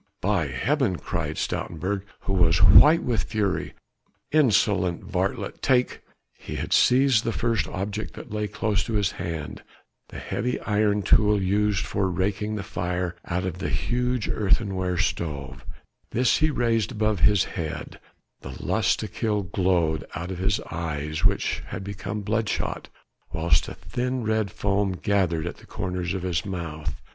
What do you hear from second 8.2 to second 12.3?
lay close to his hand, the heavy iron tool used for